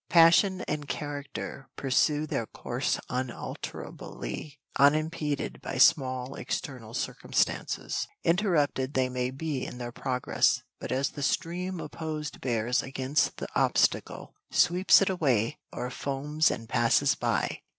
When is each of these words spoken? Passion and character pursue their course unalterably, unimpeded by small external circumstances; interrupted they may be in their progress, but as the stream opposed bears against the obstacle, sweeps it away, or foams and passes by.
Passion 0.09 0.61
and 0.61 0.87
character 0.87 1.69
pursue 1.75 2.25
their 2.25 2.47
course 2.47 2.99
unalterably, 3.07 4.59
unimpeded 4.75 5.61
by 5.61 5.77
small 5.77 6.33
external 6.33 6.95
circumstances; 6.95 8.07
interrupted 8.23 8.95
they 8.95 9.09
may 9.09 9.29
be 9.29 9.63
in 9.63 9.77
their 9.77 9.91
progress, 9.91 10.63
but 10.79 10.91
as 10.91 11.09
the 11.11 11.21
stream 11.21 11.79
opposed 11.79 12.41
bears 12.41 12.81
against 12.81 13.37
the 13.37 13.47
obstacle, 13.53 14.33
sweeps 14.49 15.03
it 15.03 15.09
away, 15.11 15.59
or 15.71 15.91
foams 15.91 16.49
and 16.49 16.67
passes 16.67 17.13
by. 17.13 17.59